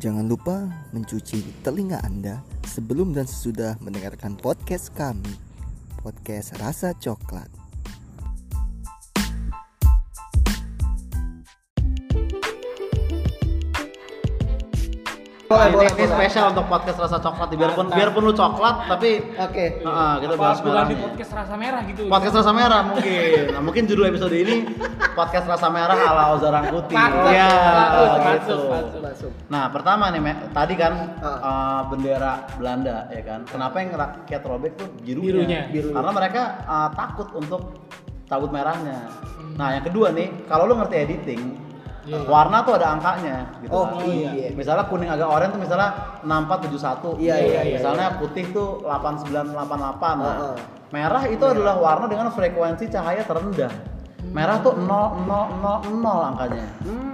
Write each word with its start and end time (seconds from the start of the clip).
Jangan 0.00 0.24
lupa 0.24 0.68
mencuci 0.96 1.64
telinga 1.64 2.00
Anda 2.00 2.40
sebelum 2.64 3.12
dan 3.12 3.28
sesudah 3.28 3.76
mendengarkan 3.84 4.40
podcast 4.40 4.92
kami, 4.96 5.36
podcast 6.00 6.56
Rasa 6.56 6.96
Coklat. 6.96 7.61
Boleh, 15.52 15.66
ini, 15.68 15.76
boleh, 15.76 15.90
ini 15.92 15.96
boleh. 16.00 16.16
spesial 16.16 16.44
untuk 16.56 16.64
podcast 16.66 16.98
rasa 16.98 17.16
coklat 17.20 17.48
biarpun 17.52 17.84
Mantap. 17.86 17.98
biarpun 18.00 18.22
lu 18.24 18.32
coklat 18.32 18.76
tapi 18.88 19.10
Oke. 19.36 19.64
Heeh, 19.84 20.12
kita 20.24 20.34
Apa 20.34 20.42
bahas 20.42 20.58
bukan 20.64 20.84
di 20.88 20.96
podcast 20.96 21.32
rasa 21.36 21.54
merah 21.60 21.80
gitu 21.84 22.00
Podcast 22.08 22.34
rasa 22.40 22.52
merah 22.56 22.80
mungkin. 22.88 23.42
Nah, 23.52 23.60
mungkin 23.60 23.82
judul 23.84 24.04
episode 24.08 24.34
ini 24.34 24.56
podcast 25.12 25.46
rasa 25.46 25.68
merah 25.68 25.96
ala. 26.00 26.24
Mantap. 26.32 27.28
Iya, 27.28 27.50
Bagus, 27.52 28.08
gitu. 28.08 28.24
masuk, 28.24 28.60
masuk. 28.72 29.00
Masuk. 29.04 29.30
Nah, 29.52 29.68
pertama 29.68 30.08
nih, 30.08 30.20
Me, 30.24 30.32
tadi 30.56 30.74
kan 30.74 30.92
eh, 31.20 31.80
bendera 31.92 32.32
Belanda 32.56 33.06
ya 33.12 33.22
kan. 33.22 33.40
Kenapa 33.44 33.76
yang 33.84 33.90
rakyat 33.92 34.42
robek 34.48 34.72
tuh 34.80 34.88
birunya? 35.04 35.28
Birunya. 35.32 35.60
Birunya. 35.68 35.94
Karena 35.94 36.10
mereka 36.16 36.42
eh, 36.64 36.88
takut 36.96 37.28
untuk 37.36 37.62
tabut 38.26 38.48
merahnya. 38.48 39.12
Nah, 39.60 39.76
yang 39.76 39.84
kedua 39.84 40.08
nih, 40.16 40.32
kalau 40.48 40.64
lu 40.64 40.80
ngerti 40.80 40.96
editing, 40.96 41.40
Iya. 42.02 42.26
warna 42.26 42.66
tuh 42.66 42.74
ada 42.74 42.98
angkanya 42.98 43.46
gitu 43.62 43.70
Oh, 43.70 43.86
kan. 43.86 44.02
iya. 44.10 44.50
Misalnya 44.52 44.90
kuning 44.90 45.06
agak 45.06 45.28
oranye 45.30 45.54
tuh 45.54 45.62
misalnya 45.62 46.18
6471. 46.26 47.14
Iya, 47.22 47.36
iya, 47.38 47.60
iya, 47.62 47.74
Misalnya 47.78 48.18
putih 48.18 48.50
tuh 48.50 48.82
8988. 48.82 50.18
Nah, 50.18 50.34
Heeh. 50.34 50.56
merah 50.90 51.22
itu 51.30 51.44
adalah 51.46 51.78
warna 51.78 52.10
dengan 52.10 52.34
frekuensi 52.34 52.90
cahaya 52.90 53.22
terendah. 53.22 53.70
Merah 54.34 54.58
tuh 54.58 54.74
0000 54.74 56.30
angkanya. 56.34 56.66
oh 56.82 57.11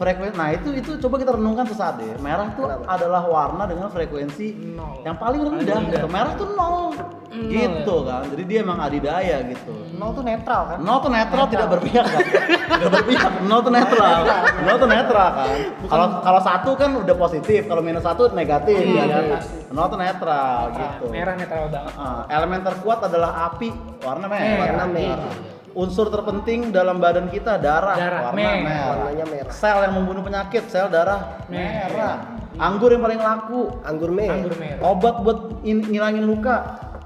Frekuensi. 0.00 0.32
Nah, 0.32 0.48
itu 0.50 0.68
itu 0.72 0.90
coba 0.96 1.20
kita 1.20 1.36
renungkan 1.36 1.68
sesaat 1.68 2.00
deh. 2.00 2.16
Merah 2.18 2.56
tuh 2.56 2.64
Kenapa? 2.64 2.88
adalah 2.88 3.22
warna 3.22 3.68
dengan 3.68 3.92
frekuensi 3.92 4.48
Nol. 4.72 5.04
yang 5.04 5.12
paling 5.14 5.40
rendah. 5.44 5.76
Paling 5.76 5.92
gitu. 5.92 6.06
Merah 6.08 6.32
tuh 6.32 6.48
nol. 6.50 6.96
gitu 7.30 7.96
kan. 8.02 8.24
Jadi 8.26 8.42
dia 8.42 8.58
emang 8.60 8.80
adidaya 8.80 9.44
gitu. 9.44 9.70
Nol 9.94 10.10
tuh 10.10 10.24
netral 10.24 10.62
kan? 10.66 10.78
Nol 10.80 10.98
tuh 10.98 11.12
netral, 11.12 11.44
tidak 11.46 11.68
berpihak 11.70 12.06
kan? 12.06 12.24
tidak 12.72 12.90
berpihak. 12.96 13.32
Nol 13.44 13.60
tuh 13.60 13.70
netral. 13.70 14.18
Nol 14.58 14.76
tuh 14.76 14.88
netral 14.88 15.28
kan. 15.30 15.48
Kalau 15.84 16.06
kalau 16.24 16.40
satu 16.40 16.70
kan 16.74 16.90
udah 16.96 17.14
positif, 17.14 17.68
kalau 17.68 17.84
minus 17.84 18.02
satu 18.02 18.32
negatif 18.32 18.80
Iya, 18.80 19.04
ya 19.04 19.04
kan. 19.06 19.24
pasti. 19.36 19.58
Nol 19.68 19.86
tuh 19.86 19.98
netral 20.00 20.60
gitu. 20.74 21.04
merah 21.06 21.34
netral 21.36 21.68
banget 21.68 21.92
Ah, 21.94 22.24
elemen 22.26 22.60
terkuat 22.64 22.98
adalah 23.04 23.30
api, 23.46 23.68
warna. 24.00 24.26
Merah. 24.26 24.56
Warna 24.58 24.84
merah. 24.88 25.32
Unsur 25.72 26.08
terpenting 26.08 26.70
dalam 26.70 26.98
badan 26.98 27.26
kita 27.26 27.54
darah, 27.56 27.94
Darah, 27.94 28.20
warna 28.26 28.36
merah. 28.36 28.58
merah. 28.58 28.86
Warnanya 28.96 29.26
merah. 29.28 29.52
Sel 29.52 29.78
yang 29.80 29.94
membunuh 29.94 30.20
penyakit, 30.20 30.66
sel 30.66 30.86
darah 30.86 31.46
Merah. 31.46 31.86
merah. 31.88 32.16
Anggur 32.56 32.90
yang 32.90 33.00
paling 33.00 33.18
laku, 33.18 33.60
Anggur 33.80 34.10
merah. 34.10 34.34
anggur 34.34 34.54
merah 34.54 34.80
obat 34.82 35.14
buat 35.20 35.38
in- 35.62 35.86
ngilangin 35.86 36.24
luka. 36.24 36.56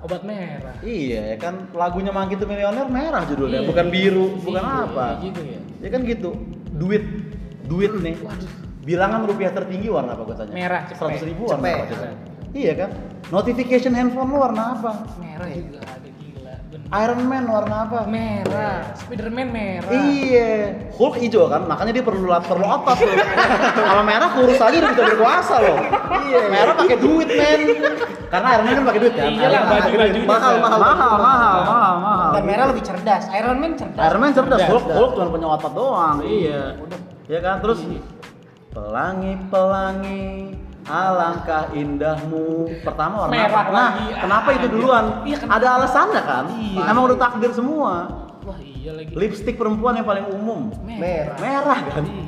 obat 0.00 0.20
merah 0.20 0.76
Iya, 0.80 1.32
ya 1.32 1.36
kan 1.38 1.72
lagunya 1.72 2.10
Mangki 2.10 2.36
itu 2.36 2.44
Milioner 2.44 2.84
merah 2.86 3.24
judulnya, 3.24 3.60
Iya. 3.60 3.68
bukan 3.68 3.86
biru, 3.88 4.26
bukan 4.38 4.60
Iya, 4.60 4.84
apa. 4.84 5.06
gitu 5.18 5.40
ya 5.40 5.60
Ya 5.80 5.88
kan 5.88 6.00
gitu. 6.02 6.30
Duit, 6.70 7.04
duit 7.62 7.92
nih. 7.94 8.12
Bilangan 8.82 9.24
rupiah 9.24 9.48
tertinggi 9.48 9.88
warna 9.88 10.12
apa 10.12 10.22
gue 10.22 10.36
tanya? 10.36 10.52
Merah, 10.52 10.80
cepet. 10.84 10.98
Seratus 10.98 11.24
ribu 11.24 11.42
warna 11.46 11.60
Cepet. 11.62 11.76
apa? 11.78 11.84
coba? 11.88 12.06
Iya 12.52 12.72
kan. 12.74 12.90
Notification 13.30 13.92
handphone 13.92 14.28
lu 14.28 14.38
warna 14.38 14.62
apa? 14.74 14.90
merah 15.16 15.48
juga 15.48 15.80
ada 15.82 16.08
bener 16.74 16.90
Iron 17.06 17.22
Man 17.30 17.44
warna 17.46 17.86
apa? 17.86 18.02
merah 18.10 18.82
Spiderman 18.98 19.48
merah 19.54 19.90
Iya, 19.94 20.90
Hulk 20.98 21.22
hijau 21.22 21.46
kan, 21.46 21.70
makanya 21.70 21.92
dia 21.94 22.04
perlu 22.04 22.26
perlu 22.34 22.66
otot 22.66 22.98
loh. 22.98 23.14
Kalau 23.94 24.02
merah 24.02 24.28
kurus 24.34 24.58
aja 24.58 24.74
udah 24.74 24.90
bisa 24.90 25.02
berkuasa 25.14 25.54
loh. 25.62 25.78
Iya, 26.26 26.40
merah 26.50 26.72
pakai 26.74 26.96
duit 26.98 27.28
men. 27.30 27.60
Karena 28.26 28.46
Iron 28.58 28.64
Man 28.66 28.74
kan 28.74 28.84
pakai 28.90 29.00
duit 29.06 29.14
kan. 29.14 29.30
Iya 29.30 29.46
lah, 29.46 29.54
Iron 29.54 29.54
Man 29.54 29.70
pakai 29.70 29.82
baju-bajunya 29.86 30.18
duit. 30.18 30.26
mahal, 30.26 30.54
mahal, 30.58 30.78
mahal. 30.82 31.18
mahal, 31.22 31.54
mahal, 31.62 31.94
mahal. 32.02 32.30
Dan 32.34 32.42
merah 32.42 32.64
lebih 32.74 32.82
cerdas. 32.82 33.24
Iron 33.30 33.58
Man 33.62 33.72
cerdas. 33.78 34.02
Iron 34.02 34.20
Man 34.20 34.32
cerdas, 34.34 34.58
Cerdas, 34.58 34.70
Hulk. 34.74 34.84
Hulk 34.90 35.10
cuma 35.14 35.28
punya 35.30 35.46
otot 35.54 35.72
doang. 35.72 36.16
Iya. 36.26 36.62
Ya 37.30 37.38
kan, 37.40 37.62
terus 37.62 37.78
pelangi-pelangi 38.74 40.58
alangkah 40.84 41.72
indahmu. 41.72 42.68
Pertama 42.84 43.24
warna 43.24 43.32
Merah? 43.32 43.64
Nah, 43.64 43.90
lagi. 43.94 44.04
kenapa 44.14 44.48
itu 44.52 44.66
Ah, 44.66 44.72
duluan? 44.72 45.04
iya, 45.24 45.36
kenapa? 45.38 45.56
Ada 45.56 45.66
alasannya 45.74 46.22
kan? 46.22 46.44
Iya. 46.52 46.82
Emang 46.86 47.02
udah 47.04 47.18
takdir 47.18 47.50
semua. 47.52 47.92
wah 48.44 48.60
iya 48.60 48.92
lagi 48.92 49.08
Lipstick 49.16 49.56
perempuan 49.56 49.96
yang 49.96 50.04
paling 50.04 50.28
umum. 50.28 50.68
Merah. 50.84 51.36
Merah 51.40 51.78
kan? 51.82 52.04
Iya. 52.04 52.24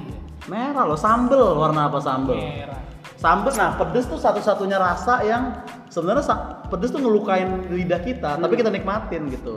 Merah 0.47 0.83
loh, 0.87 0.97
sambel 0.97 1.43
warna 1.55 1.91
apa 1.91 1.99
sambel? 1.99 2.39
merah 2.39 2.81
Sambel, 3.17 3.53
nah 3.53 3.73
pedes 3.75 4.05
tuh 4.05 4.17
satu-satunya 4.17 4.77
rasa 4.77 5.21
yang 5.21 5.65
sebenarnya 5.89 6.21
pedes 6.69 6.93
tuh 6.93 7.01
ngelukain 7.01 7.65
lidah 7.67 7.99
kita, 7.99 8.37
tapi 8.37 8.55
kita 8.55 8.69
nikmatin 8.69 9.27
gitu. 9.27 9.57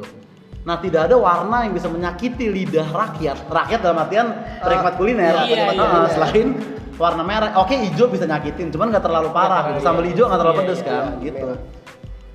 Nah 0.64 0.80
tidak 0.80 1.08
ada 1.08 1.16
warna 1.16 1.64
yang 1.64 1.72
bisa 1.72 1.88
menyakiti 1.88 2.48
lidah 2.48 2.88
rakyat, 2.88 3.48
rakyat 3.48 3.80
dalam 3.80 4.00
artian 4.00 4.28
penikmat 4.60 4.94
kuliner. 4.96 5.36
iya, 5.44 5.70
Ah, 5.70 5.74
iya. 5.76 6.08
Selain 6.10 6.48
warna 7.00 7.24
merah, 7.24 7.56
oke 7.56 7.72
hijau 7.72 8.12
bisa 8.12 8.28
nyakitin, 8.28 8.70
cuman 8.70 8.92
nggak 8.92 9.02
terlalu 9.02 9.32
parah 9.32 9.64
Iya, 9.64 9.68
gitu. 9.72 9.80
iya. 9.80 9.86
Sambal 9.88 10.06
hijau 10.06 10.26
nggak 10.28 10.40
terlalu 10.44 10.56
Iya, 10.56 10.62
pedes 10.62 10.80
iya, 10.80 10.86
kan, 10.86 11.00
iya, 11.00 11.16
gitu. 11.24 11.46
merah. 11.48 11.60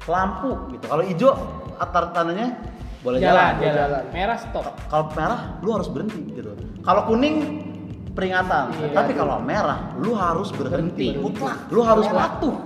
Lampu 0.04 0.50
gitu. 0.72 0.84
Kalau 0.88 1.02
hijau 1.04 1.30
atar 1.76 2.04
tandanya 2.10 2.48
boleh 3.04 3.18
jalan 3.20 3.36
jalan. 3.36 3.54
jalan 3.60 3.76
jalan. 3.76 4.02
merah 4.10 4.36
stop 4.40 4.64
Kalau 4.88 5.04
merah, 5.12 5.40
lu 5.60 5.68
harus 5.70 5.88
berhenti 5.92 6.20
gitu. 6.32 6.50
Kalau 6.80 7.02
kuning 7.04 7.36
peringatan, 8.12 8.64
Iya. 8.72 8.88
tapi 8.94 9.12
kalau 9.12 9.36
merah, 9.38 9.92
lu 10.00 10.16
harus 10.16 10.48
berhenti. 10.48 11.12
Berhenti. 11.12 11.20
Mutlak. 11.20 11.56
Lu 11.68 11.80
harus 11.84 12.06
patuh. 12.08 12.56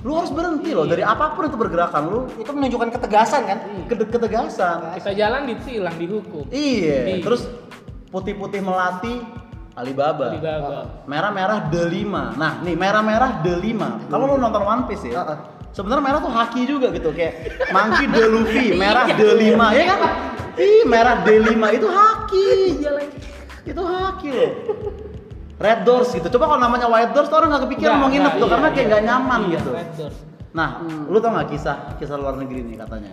Lu 0.00 0.16
harus 0.16 0.32
berhenti 0.32 0.72
loh 0.72 0.88
dari 0.88 1.04
apa 1.04 1.36
pun 1.36 1.44
itu 1.44 1.60
pergerakan 1.60 2.02
lu 2.08 2.18
Itu 2.40 2.56
menunjukkan 2.56 2.88
ketegasan 2.88 3.44
kan? 3.44 3.58
ke 3.84 3.94
ketegasan. 4.00 4.96
kita 4.96 5.12
jalan 5.12 5.44
ditilang 5.44 5.92
dihukum 5.94 6.48
Iya. 6.48 7.20
Iya. 7.20 7.20
Terus 7.20 7.44
putih-putih 8.08 8.64
melati 8.64 9.20
Alibaba. 9.72 10.34
Alibaba 10.34 10.78
Merah-merah 11.06 11.58
D5. 11.68 12.10
Nah, 12.34 12.52
nih 12.60 12.74
merah-merah 12.74 13.40
D5. 13.40 13.80
Kalau 14.06 14.24
lu 14.26 14.36
nonton 14.36 14.62
One 14.62 14.82
Piece 14.84 15.06
ya, 15.06 15.22
Heeh. 15.22 15.38
sebenarnya 15.70 16.02
merah 16.02 16.18
tuh 16.18 16.32
haki 16.32 16.66
juga 16.66 16.90
gitu 16.90 17.10
kayak 17.10 17.34
Monkey 17.70 18.06
D 18.12 18.16
Luffy, 18.26 18.66
merah 18.74 19.06
D5 19.06 19.54
ya 19.72 19.84
kan? 19.88 20.00
Ih, 20.56 20.82
merah 20.84 21.22
D5 21.22 21.54
itu 21.72 21.86
haki. 21.86 22.48
iya 22.76 22.90
lagi 22.92 23.18
Itu 23.62 23.80
haki 23.80 24.28
loh. 24.28 24.52
Red 25.60 25.84
Doors 25.84 26.10
gitu. 26.10 26.26
Coba 26.26 26.48
kalau 26.48 26.60
namanya 26.60 26.88
White 26.88 27.12
Doors 27.12 27.28
tuh 27.28 27.36
orang 27.36 27.52
nggak 27.52 27.64
kepikiran 27.68 27.96
mau 27.96 28.08
nginep 28.08 28.32
tuh 28.34 28.48
iya, 28.48 28.52
karena 28.56 28.68
kayak 28.68 28.80
iya. 28.80 28.90
nggak 28.90 29.02
nyaman 29.04 29.40
Iya, 29.40 29.52
gitu. 29.54 29.70
Red 29.70 29.90
Doors. 29.94 30.16
Nah, 30.50 30.68
lu 31.06 31.16
tau 31.20 31.30
nggak 31.30 31.48
kisah 31.48 31.76
kisah 31.94 32.16
luar 32.18 32.34
negeri 32.34 32.64
nih 32.64 32.76
katanya? 32.80 33.12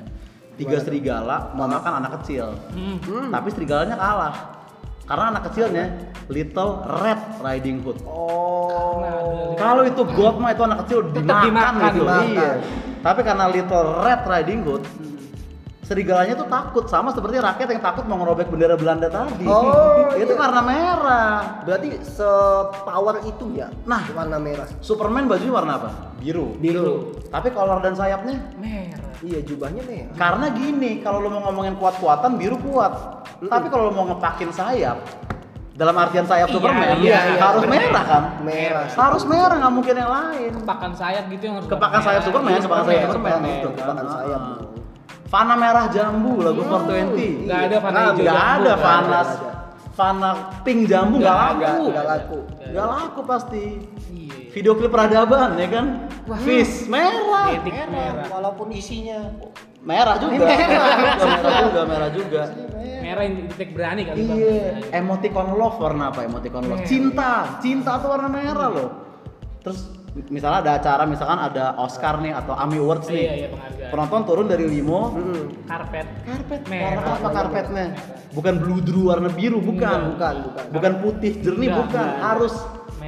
Tiga 0.57 0.81
serigala 0.81 1.53
mau 1.53 1.69
makan 1.69 2.01
anak 2.01 2.17
kecil, 2.17 2.49
Hmm. 2.73 3.29
tapi 3.29 3.53
serigalanya 3.53 3.93
kalah 3.93 4.56
karena 5.07 5.23
anak 5.31 5.41
kecilnya 5.49 5.85
Little 6.27 6.83
Red 6.99 7.39
Riding 7.39 7.79
Hood. 7.79 7.97
Oh. 8.03 9.55
Kalau 9.55 9.87
itu 9.87 10.03
God 10.03 10.35
mah 10.43 10.51
itu 10.51 10.63
anak 10.67 10.83
kecil 10.83 10.99
dimakan, 11.15 11.43
dimakan, 11.47 11.73
gitu. 11.79 12.03
dimakan. 12.03 12.25
Iya. 12.35 12.51
Tapi 12.99 13.21
karena 13.23 13.45
Little 13.47 13.87
Red 14.03 14.21
Riding 14.27 14.61
Hood, 14.67 14.83
serigalanya 15.87 16.35
tuh 16.35 16.51
takut 16.51 16.85
sama 16.91 17.15
seperti 17.15 17.39
rakyat 17.39 17.67
yang 17.71 17.79
takut 17.79 18.03
mau 18.03 18.19
ngerobek 18.19 18.51
bendera 18.51 18.75
Belanda 18.75 19.07
tadi. 19.07 19.47
Oh, 19.47 20.11
itu 20.21 20.33
iya. 20.35 20.41
karena 20.43 20.61
merah. 20.61 21.63
Berarti 21.63 21.89
sepower 22.03 23.23
itu 23.23 23.55
ya. 23.55 23.71
Nah. 23.87 24.03
warna 24.11 24.37
merah. 24.43 24.67
Superman 24.83 25.31
bajunya 25.31 25.55
warna 25.55 25.79
apa? 25.79 25.89
Biru. 26.19 26.59
Biru. 26.59 27.15
Tapi 27.31 27.55
kolor 27.55 27.79
dan 27.79 27.95
sayapnya 27.95 28.35
merah 28.59 29.07
Iya, 29.25 29.41
jubahnya 29.41 29.81
merah. 29.81 30.13
Karena 30.13 30.45
gini, 30.53 31.01
kalau 31.01 31.25
lo 31.25 31.33
mau 31.33 31.49
ngomongin 31.49 31.73
kuat-kuatan 31.81 32.37
biru 32.37 32.61
kuat. 32.61 33.16
Tapi 33.39 33.65
kalau 33.67 33.83
lo 33.87 33.93
mau 33.93 34.05
ngepakin 34.07 34.49
sayap, 34.49 34.97
dalam 35.71 35.93
artian 35.93 36.25
sayap 36.25 36.49
Iya, 36.49 36.55
Superman, 36.57 36.97
iya, 36.97 37.19
iya, 37.27 37.37
harus 37.37 37.61
bener. 37.61 37.85
merah 37.85 38.03
kan? 38.03 38.23
Merah. 38.41 38.85
Harus 38.89 39.23
merah, 39.23 39.55
nggak 39.55 39.73
mungkin 39.73 39.93
yang 39.93 40.09
lain. 40.09 40.51
kepakan 40.57 40.91
sayap 40.91 41.23
gitu 41.27 41.43
yang 41.43 41.55
harus 41.55 41.67
Kepakan 41.67 41.99
sayap 42.01 42.17
merah. 42.17 42.25
Superman, 42.25 42.49
Iya, 42.49 42.61
kepakan 42.61 42.83
sayap 42.83 43.01
Superman, 43.05 43.13
Superman. 43.13 43.37
Superman. 43.37 43.61
Gitu, 43.61 43.69
Kepakan 43.77 43.95
kan? 43.95 44.07
sayap. 44.09 44.41
Ah. 44.41 44.57
Fana 45.27 45.55
merah 45.55 45.85
jambu 45.87 46.33
lagu 46.39 46.61
420. 46.63 47.45
Nggak 47.45 47.61
ada 47.61 47.77
Fana 47.77 47.91
Nggak 47.91 48.07
hijau 48.07 48.23
nggak 48.23 48.37
jambu, 48.39 48.57
ada 48.57 48.73
Fana. 48.75 49.19
Fana 49.91 50.29
pink 50.63 50.79
jambu 50.87 51.15
nggak 51.19 51.35
laku. 51.35 51.59
ada, 51.59 51.69
Nggak 51.91 52.05
laku. 52.07 52.37
Nggak 52.63 52.87
laku 52.87 53.19
pasti. 53.21 53.65
Iya. 54.07 54.35
Video 54.49 54.73
klip 54.73 54.89
peradaban 54.89 55.49
ya 55.53 55.67
kan? 55.67 55.85
Fish 56.41 56.87
merah. 56.87 57.53
Merah. 57.61 58.25
Walaupun 58.31 58.71
isinya 58.71 59.29
Merah 59.83 60.15
juga. 60.17 60.45
Merah 60.45 61.55
juga, 61.61 61.81
merah 61.85 62.09
juga. 62.11 62.41
Merah 62.97 63.21
yang 63.23 63.35
titik 63.47 63.69
berani 63.71 64.01
kali 64.03 64.19
Bang. 64.27 64.37
Iya, 64.41 64.67
emoticon 64.91 65.47
love 65.55 65.77
warna 65.79 66.11
apa 66.11 66.27
emoticon 66.27 66.63
love? 66.67 66.83
Merah. 66.83 66.89
Cinta, 66.89 67.31
cinta 67.63 67.91
tuh 68.03 68.09
warna 68.11 68.27
merah 68.27 68.67
loh. 68.67 68.89
Terus 69.63 69.87
misalnya 70.33 70.59
ada 70.65 70.71
acara 70.81 71.03
misalkan 71.05 71.39
ada 71.39 71.77
Oscar 71.79 72.19
nih 72.19 72.33
atau 72.35 72.57
Emmy 72.57 72.81
Awards 72.81 73.07
nih. 73.07 73.23
Iya, 73.23 73.33
iya 73.33 73.47
penghargaan. 73.53 73.91
Penonton 73.93 74.21
turun 74.27 74.47
dari 74.51 74.65
limo, 74.67 75.15
Karpet. 75.69 76.07
karpet 76.25 76.61
Merah. 76.67 76.83
warna 76.83 77.09
apa 77.15 77.29
karpetnya? 77.31 77.85
Bukan 78.35 78.53
blue 78.59 78.81
warna 79.07 79.29
biru, 79.31 79.63
bukan. 79.63 80.17
Bukan, 80.17 80.35
bukan. 80.51 80.65
Bukan 80.73 80.93
putih 80.99 81.31
jernih, 81.39 81.69
bukan. 81.71 82.07
Harus 82.19 82.53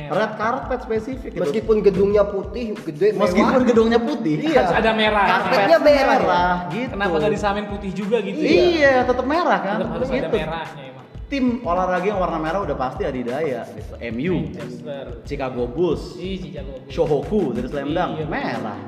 Merah. 0.09 0.11
merah. 0.11 0.19
red 0.19 0.31
carpet 0.35 0.79
spesifik 0.81 1.29
gitu. 1.29 1.41
Meskipun 1.41 1.75
gedungnya 1.79 2.23
putih, 2.23 2.65
gede, 2.75 3.07
meskipun 3.13 3.53
mewah. 3.53 3.63
gedungnya 3.63 3.99
putih 3.99 4.35
Iya. 4.41 4.59
Harus 4.59 4.73
ada 4.75 4.91
merah. 4.91 5.25
Karpetnya 5.29 5.77
merah. 5.79 6.55
gitu 6.67 6.89
Kenapa 6.89 7.15
nggak 7.15 7.31
disamain 7.31 7.65
putih 7.65 7.91
juga 7.91 8.17
gitu? 8.19 8.35
ya? 8.35 8.49
iya 8.49 8.93
tetap 9.01 9.23
merah 9.23 9.57
kan 9.57 9.75
Tetap 9.77 9.89
harus 9.91 10.07
ada 10.07 10.17
gitu 10.17 10.27
merahnya 10.35 10.83
emang. 10.83 11.05
tim 11.25 11.45
olahraga 11.61 12.03
yang 12.03 12.17
warna 12.17 12.37
merah 12.37 12.59
udah 12.59 12.73
pasti 12.75 13.01
Adidaya 13.03 13.61
gitu 13.69 13.93
MU 14.09 14.35
Manchester. 14.47 15.05
Chicago 15.23 15.63
Bulls 15.65 16.17
Ih. 16.17 16.57
Shohoku 16.87 17.53
dari 17.53 17.67
Slam 17.67 17.89
Dunk 17.91 18.11
Iya, 18.15 18.25
merah 18.25 18.79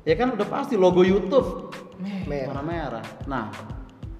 ya 0.00 0.14
kan 0.14 0.28
udah 0.30 0.44
pasti 0.44 0.74
logo 0.74 1.00
YouTube 1.00 1.68
Merah. 2.24 2.48
warna 2.50 2.62
merah 2.62 3.04
nah 3.24 3.52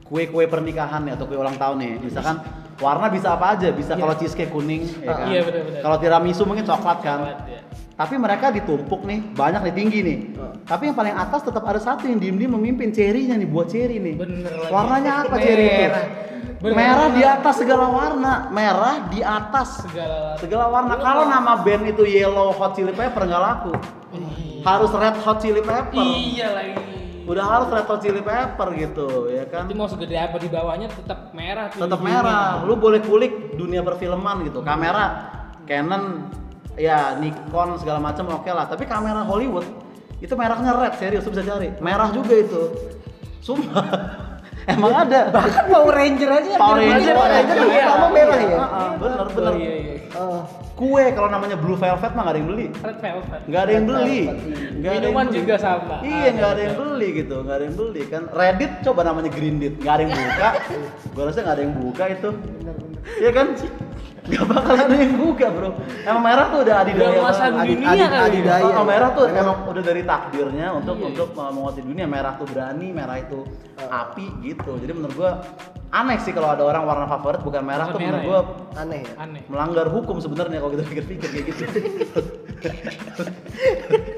kue-kue 0.02 0.44
pernikahan 0.44 1.02
nih 1.02 1.12
atau 1.12 1.24
kue 1.24 1.34
ulang 1.34 1.56
tahun 1.56 1.76
nih 1.78 1.92
misalkan 2.02 2.36
warna 2.76 3.06
bisa 3.06 3.32
apa 3.32 3.54
aja 3.54 3.68
bisa 3.70 3.94
kalau 3.94 4.14
cheesecake 4.14 4.48
kuning 4.48 4.82
ya 4.98 5.12
kan? 5.12 5.26
Iya, 5.26 5.40
benar-benar. 5.42 5.80
kalau 5.80 5.96
tiramisu 5.96 6.42
mungkin 6.42 6.62
coklat 6.62 6.98
kan 7.00 7.18
Coklat, 7.22 7.38
ya. 7.46 7.60
tapi 7.94 8.14
mereka 8.16 8.46
ditumpuk 8.50 9.00
nih 9.02 9.20
banyak 9.32 9.60
nih 9.62 9.74
tinggi 9.74 9.98
nih 10.00 10.18
tapi 10.64 10.88
yang 10.88 10.96
paling 10.96 11.14
atas 11.14 11.40
tetap 11.40 11.62
ada 11.62 11.78
satu 11.78 12.04
yang 12.04 12.18
diem-diem 12.18 12.50
memimpin 12.50 12.90
cerinya 12.90 13.34
nih 13.34 13.46
buat 13.46 13.68
ceri 13.68 13.96
nih 13.96 14.14
Bener 14.16 14.50
lagi. 14.50 14.70
warnanya 14.70 15.12
apa 15.22 15.36
ceri 15.36 15.64
itu 15.64 15.82
Merah. 15.84 16.06
Bener. 16.64 16.74
merah 16.74 17.08
di 17.10 17.22
atas 17.22 17.54
segala 17.60 17.84
warna 17.86 18.32
merah 18.48 18.96
di 19.06 19.20
atas 19.20 19.84
Segala 19.84 20.32
segala 20.40 20.64
warna 20.66 20.96
kalau 20.96 21.24
nama 21.24 21.60
band 21.60 21.84
itu 21.86 22.02
yellow 22.02 22.50
hot 22.50 22.72
chili 22.72 22.88
pepper 22.90 23.22
nggak 23.22 23.42
laku 23.42 23.72
harus 24.64 24.90
red 24.90 25.16
hot 25.20 25.38
chili 25.38 25.60
pepper 25.60 26.00
Iya 26.00 26.48
lagi. 26.50 26.72
Udah 27.24 27.44
harus 27.44 27.68
hot 27.72 28.00
chili 28.04 28.20
pepper 28.20 28.68
gitu 28.76 29.32
ya 29.32 29.48
kan? 29.48 29.64
Itu 29.68 29.76
mau 29.76 29.88
segede 29.88 30.16
apa 30.16 30.36
di 30.36 30.48
bawahnya 30.52 30.92
tetap 30.92 31.32
merah. 31.32 31.72
tetap 31.72 32.00
merah. 32.00 32.62
Lu 32.64 32.76
boleh 32.76 33.00
kulik 33.00 33.56
dunia 33.56 33.80
perfilman 33.80 34.44
gitu. 34.44 34.60
Kamera 34.60 35.32
Canon 35.64 36.28
ya 36.76 37.16
Nikon 37.16 37.80
segala 37.80 38.00
macam 38.00 38.28
oke 38.32 38.50
lah. 38.52 38.68
Tapi 38.68 38.84
kamera 38.84 39.24
Hollywood 39.24 39.64
itu 40.20 40.32
merahnya 40.36 40.72
red 40.76 40.94
serius 41.00 41.24
lu 41.24 41.32
bisa 41.32 41.44
cari. 41.44 41.72
Merah 41.80 42.12
juga 42.12 42.34
itu. 42.36 42.62
Sumpah 43.40 43.84
emang 44.66 44.92
ada? 44.98 45.20
Bahkan 45.28 45.64
Power 45.66 45.92
Ranger 45.92 46.30
aja 46.30 46.48
yang 46.48 46.60
Power 46.60 46.78
Ranger. 46.78 47.12
Power 47.12 47.30
Ranger 47.30 47.56
Iya. 47.64 47.84
sama 47.86 48.08
merah 48.10 48.38
ya? 48.38 48.56
Ah, 48.56 48.64
ah, 48.64 48.90
bener 48.94 49.26
bener. 49.28 49.52
Oh, 49.52 49.56
iya 49.56 49.74
iya. 49.74 49.94
Eh, 50.04 50.40
kue 50.74 51.04
kalau 51.10 51.26
namanya 51.26 51.56
blue 51.56 51.74
velvet 51.74 52.12
mah 52.12 52.22
nggak 52.22 52.34
ada 52.34 52.38
yang 52.38 52.48
beli. 52.48 52.66
Red 52.72 52.98
velvet. 52.98 53.40
nggak 53.44 53.60
ada 53.60 53.72
yang 53.72 53.84
beli. 53.84 54.20
Yang 54.78 54.94
Minuman 54.94 55.26
juga 55.28 55.54
sama. 55.56 55.96
iya 56.02 56.28
nggak 56.30 56.50
ada 56.50 56.62
yang 56.62 56.76
beli 56.76 57.08
gitu. 57.14 57.36
Nggak 57.40 57.56
ada 57.56 57.64
yang 57.64 57.76
beli 57.76 58.02
kan? 58.06 58.22
Reddit 58.30 58.72
coba 58.82 59.00
namanya 59.02 59.30
Greenlit 59.30 59.74
nggak 59.76 59.92
ada 59.92 60.02
yang 60.02 60.12
buka. 60.14 60.48
Gua 61.14 61.22
rasa 61.26 61.38
nggak 61.40 61.54
ada 61.54 61.62
yang 61.62 61.74
buka 61.74 62.04
itu. 62.08 62.30
Iya 63.14 63.30
kan 63.30 63.46
nggak 64.24 64.44
bakal 64.46 64.72
ada 64.74 64.94
yang 64.94 65.14
buka 65.14 65.46
bro 65.46 65.70
emang 66.00 66.22
merah 66.22 66.48
tuh 66.48 66.58
udah 66.60 66.76
adidaya 66.78 67.08
Udah 67.10 67.22
masa 67.22 67.44
dunia 67.50 67.60
Adi- 67.60 67.76
kali. 67.76 68.00
ya? 68.00 68.20
adidaya. 68.24 68.62
Oh, 68.64 68.80
merah 68.82 69.08
tuh 69.10 69.24
Merah. 69.26 69.42
emang 69.42 69.56
udah 69.66 69.82
dari 69.82 70.02
takdirnya 70.02 70.66
untuk 70.72 70.94
Iya. 70.96 71.06
untuk 71.06 71.28
menguasai 71.34 71.84
dunia 71.84 72.06
merah 72.06 72.32
tuh 72.34 72.46
berani 72.46 72.88
merah 72.88 73.16
itu 73.16 73.44
api 73.78 74.26
gitu 74.40 74.72
jadi 74.76 74.92
menurut 74.92 75.12
gua 75.14 75.32
aneh 75.90 76.16
sih 76.18 76.32
kalau 76.32 76.48
ada 76.48 76.62
orang 76.62 76.82
warna 76.82 77.04
favorit 77.06 77.38
bukan 77.38 77.62
merah 77.62 77.84
Bukan 77.84 77.94
tuh 77.94 78.00
merah 78.00 78.16
menurut 78.16 78.24
gua 78.26 78.40
aneh 78.74 79.00
ya. 79.02 79.12
Aneh. 79.18 79.42
melanggar 79.44 79.86
hukum 79.88 80.16
sebenarnya 80.18 80.58
kalau 80.58 80.72
kita 80.72 80.84
pikir-pikir 80.84 81.28
kayak 81.28 81.44
gitu. 81.44 81.64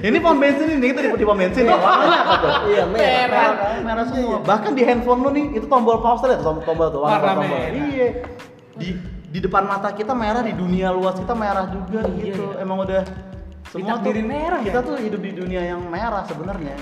ini 0.00 0.16
pom 0.16 0.36
bensin 0.36 0.68
ini 0.72 0.86
kita 0.88 1.12
di, 1.12 1.22
pom 1.22 1.36
bensin 1.36 1.64
ya 1.64 1.76
warnanya 1.76 2.18
apa 2.22 2.34
tuh? 2.38 2.52
Iya, 2.66 2.84
merah. 2.86 3.28
merah, 3.28 3.50
merah 3.82 4.04
semua. 4.06 4.36
Bahkan 4.40 4.72
di 4.72 4.82
handphone 4.82 5.20
lu 5.20 5.30
nih 5.30 5.44
itu 5.52 5.66
tombol 5.66 5.98
pause 5.98 6.24
lihat 6.24 6.40
tombol, 6.40 6.62
tombol 6.64 6.88
tuh 6.88 7.00
warna 7.02 7.34
tombol. 7.34 7.44
merah. 7.46 7.76
Iya. 7.84 8.08
Di 8.76 8.96
di 9.32 9.38
depan 9.40 9.64
mata 9.64 9.92
kita 9.92 10.12
merah 10.12 10.44
di 10.44 10.52
dunia 10.52 10.92
luas 10.92 11.16
kita 11.16 11.32
merah 11.32 11.64
juga 11.68 12.04
Iya, 12.08 12.36
gitu. 12.36 12.44
iya. 12.52 12.62
Emang 12.64 12.78
udah 12.84 13.02
semua 13.72 13.96
tuh 13.96 14.12
Ditakdirin 14.12 14.26
merah 14.28 14.60
ya? 14.60 14.66
kita 14.68 14.80
tuh 14.84 14.96
hidup 15.00 15.20
di 15.24 15.32
dunia 15.32 15.62
yang 15.64 15.80
merah 15.88 16.22
sebenarnya. 16.28 16.76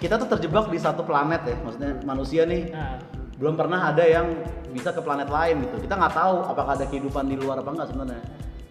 Kita 0.00 0.20
tuh 0.20 0.28
terjebak 0.36 0.68
di 0.68 0.76
satu 0.76 1.00
planet 1.00 1.42
ya, 1.48 1.56
maksudnya 1.64 1.92
manusia 2.04 2.44
nih 2.44 2.68
Nah, 2.68 3.00
belum 3.40 3.54
pernah 3.56 3.88
ada 3.88 4.04
yang 4.04 4.26
bisa 4.68 4.92
ke 4.92 5.00
planet 5.00 5.32
lain 5.32 5.64
gitu. 5.64 5.76
Kita 5.80 5.94
nggak 5.96 6.12
tahu 6.12 6.34
apakah 6.44 6.72
ada 6.76 6.84
kehidupan 6.84 7.24
di 7.26 7.36
luar 7.40 7.64
apa 7.64 7.70
enggak 7.72 7.88
sebenarnya. 7.88 8.20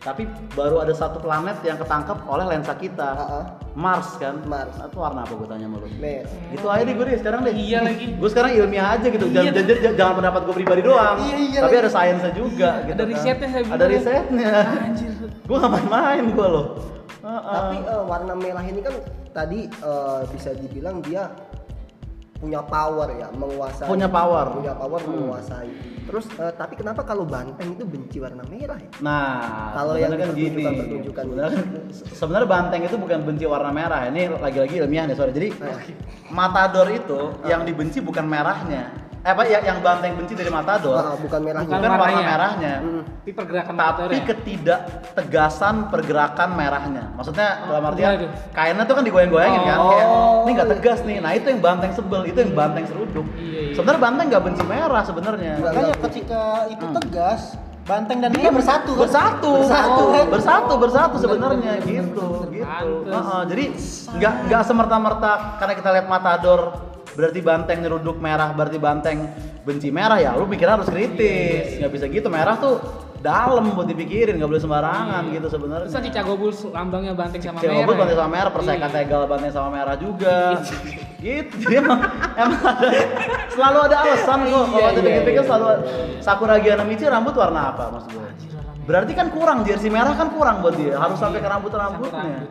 Tapi 0.04 0.28
baru 0.52 0.84
ada 0.84 0.92
satu 0.92 1.16
planet 1.18 1.64
yang 1.64 1.80
ketangkap 1.80 2.28
oleh 2.28 2.44
lensa 2.44 2.76
kita. 2.76 3.10
Heeh. 3.16 3.44
Mars 3.74 4.20
kan? 4.20 4.44
Mars. 4.44 4.76
Itu 4.76 5.00
warna 5.00 5.24
apa 5.24 5.32
gue 5.32 5.48
tanya 5.48 5.66
sama 5.66 5.80
lu? 5.80 5.88
Merah. 5.96 6.28
Gitu 6.52 6.66
aja 6.68 6.84
deh 6.84 6.94
gue 6.94 7.06
deh 7.08 7.18
sekarang 7.18 7.40
deh. 7.42 7.56
Iya 7.56 7.80
lagi. 7.82 8.06
Gue 8.20 8.30
sekarang 8.30 8.52
ilmiah 8.54 8.88
aja 8.94 9.08
gitu. 9.08 9.26
Jangan, 9.26 9.48
Iya. 9.48 9.52
jangan, 9.56 9.80
jangan- 9.80 9.98
jangan 9.98 10.14
pendapat 10.20 10.42
gue 10.44 10.56
pribadi 10.60 10.82
doang. 10.84 11.18
Iya, 11.18 11.36
iya 11.40 11.60
Tapi 11.64 11.72
lagi. 11.72 11.84
ada 11.84 11.90
sainsnya 11.90 12.32
juga 12.36 12.70
gitu. 12.84 12.94
Ada 12.94 13.00
kan. 13.00 13.12
risetnya, 13.16 13.48
saya 13.50 13.64
Ada 13.72 13.86
risetnya. 13.88 14.54
Anjir. 14.84 15.12
gue 15.24 15.58
gak 15.58 15.72
main-main 15.72 16.26
gue 16.30 16.48
loh. 16.50 16.66
Heeh. 17.24 17.40
Tapi 17.50 17.78
eh, 17.82 18.04
warna 18.04 18.34
merah 18.36 18.64
ini 18.64 18.80
kan 18.84 18.96
tadi 19.32 19.60
eh, 19.66 20.22
bisa 20.30 20.50
dibilang 20.52 21.00
dia 21.00 21.32
punya 22.44 22.60
power 22.60 23.07
ya, 23.16 23.28
menguasai. 23.31 23.88
Punya 23.88 24.07
power. 24.12 24.45
Punya 24.51 24.74
power 24.75 25.00
Hmm. 25.00 25.12
menguasai. 25.16 25.69
Terus 26.04 26.28
eh, 26.36 26.51
tapi 26.60 26.75
kenapa 26.75 27.07
kalau 27.07 27.24
banteng 27.24 27.80
itu 27.80 27.88
benci 27.88 28.19
warna 28.19 28.44
merah 28.44 28.75
ya? 28.75 28.92
Nah, 29.00 29.72
Kalau 29.72 29.95
yang 29.95 30.12
kan 30.12 30.36
gini. 30.36 30.60
pertunjukan-pertunjukan 30.60 31.24
Sebenarnya 31.24 31.56
kan 31.56 31.66
sebenarnya 32.12 32.50
banteng 32.51 32.81
itu 32.84 32.95
bukan 33.00 33.19
benci 33.24 33.45
warna 33.48 33.72
merah. 33.72 34.12
Ini 34.12 34.22
lagi-lagi 34.36 34.75
ilmiah 34.84 35.07
nih, 35.07 35.16
sorry. 35.16 35.31
Jadi 35.31 35.56
matador 36.38 36.92
itu 36.92 37.31
yang 37.48 37.63
dibenci 37.63 38.04
bukan 38.04 38.28
merahnya. 38.28 38.92
Eh 39.24 39.31
apa 39.31 39.48
ya 39.48 39.64
yang 39.64 39.80
banteng 39.80 40.20
benci 40.20 40.36
dari 40.36 40.52
matador? 40.52 41.00
Ah, 41.00 41.16
bukan 41.16 41.40
merahnya. 41.42 41.72
bukan 41.72 41.80
warna 41.88 41.96
warnanya. 41.96 42.28
merahnya. 42.28 42.74
Hmm. 42.84 43.02
Tapi 43.08 43.31
pergerakan 43.31 43.74
Tapi 43.74 43.88
motornya. 43.88 44.24
ketidak 44.28 44.80
tegasan 45.16 45.75
pergerakan 45.88 46.50
merahnya. 46.54 47.04
Maksudnya 47.16 47.48
dalam 47.64 47.84
artian 47.88 48.12
kainnya 48.52 48.84
tuh 48.84 48.96
kan 49.00 49.04
digoyang-goyangin 49.08 49.62
kan, 49.64 49.78
Oh. 49.80 49.90
kayak 49.90 50.08
ini 50.44 50.52
nggak 50.52 50.70
tegas 50.75 51.00
nih. 51.02 51.18
Nah 51.24 51.31
itu 51.31 51.48
yang 51.48 51.62
banteng 51.64 51.92
sebel, 51.96 52.22
itu 52.28 52.36
yang 52.36 52.52
banteng 52.52 52.84
seruduk. 52.84 53.24
Iya, 53.34 53.60
iya. 53.64 53.74
Sebenarnya 53.74 54.02
banteng 54.04 54.25
nggak 54.28 54.44
benci 54.44 54.64
merah 54.68 55.04
sebenarnya. 55.08 55.54
Makanya 55.56 55.96
ketika 56.04 56.44
itu 56.68 56.84
Hmm. 56.84 56.96
tegas, 57.00 57.42
banteng 57.84 58.18
dan 58.20 58.31
merah 58.31 58.52
bersatu 58.52 58.92
kan? 58.92 59.02
bersatu 59.08 59.50
Bersatu. 59.56 60.04
Oh, 60.04 60.28
bersatu 60.28 60.74
bersatu 60.75 61.16
sebenarnya 61.18 61.74
gitu 61.80 62.28
bener, 62.28 62.44
bener, 62.44 62.52
gitu 62.52 62.60
Pantes. 62.60 63.16
Heeh, 63.16 63.42
jadi 63.48 63.64
nggak 64.20 64.34
nggak 64.52 64.62
semerta 64.68 64.96
merta 65.00 65.31
karena 65.58 65.74
kita 65.80 65.90
lihat 65.96 66.08
matador 66.08 66.60
berarti 67.13 67.39
banteng 67.45 67.77
nyeruduk 67.86 68.18
merah 68.18 68.51
berarti 68.54 68.77
banteng 68.81 69.30
benci 69.63 69.89
merah 69.94 70.18
ya 70.18 70.33
lu 70.36 70.50
pikir 70.50 70.65
harus 70.65 70.89
kritis 70.89 71.77
nggak 71.77 71.92
bisa 71.94 72.06
gitu 72.10 72.27
merah 72.27 72.57
tuh 72.57 72.81
dalam 73.24 73.71
buat 73.71 73.88
dipikirin 73.88 74.36
nggak 74.36 74.50
boleh 74.51 74.62
sembarangan 74.62 75.24
gitu 75.32 75.48
Terus 75.48 75.53
sebenarnya 75.55 75.88
Chicago 76.03 76.34
Bulls 76.36 76.60
lambangnya 76.67 77.15
banteng 77.15 77.39
sama 77.39 77.63
merah. 77.63 77.88
Banteng 77.88 78.12
ya? 78.12 78.20
sama 78.20 78.32
merah, 78.36 78.51
Perseka 78.51 78.75
Iya. 78.84 78.88
Tegal 78.91 79.22
banteng 79.32 79.51
sama 79.55 79.70
merah 79.72 79.96
juga. 79.96 80.38
gitu. 81.24 81.55
Jadi 81.63 81.75
emang, 81.79 82.00
emang 82.36 82.62
ada 82.67 82.89
selalu 83.48 83.79
ada 83.88 83.96
alasan 84.03 84.39
kok. 84.43 84.51
Kalau 84.51 84.75
Iya, 84.75 84.88
kita 84.91 85.00
iya, 85.00 85.08
pikir-pikir 85.08 85.39
iya, 85.39 85.48
selalu. 85.48 85.67
Sakura 86.20 86.55
Giana 86.60 86.84
Michi 86.84 87.05
rambut 87.08 87.32
warna 87.32 87.72
apa 87.72 87.84
maksud 87.96 88.12
gue? 88.12 88.29
Berarti 88.84 89.12
kan 89.15 89.27
kurang 89.32 89.63
jersey 89.63 89.88
merah 89.88 90.12
kan 90.20 90.27
kurang 90.36 90.60
buat 90.60 90.75
dia. 90.75 91.00
Harus 91.00 91.15
sampai 91.15 91.39
ke 91.39 91.48
rambut-rambutnya. 91.48 92.43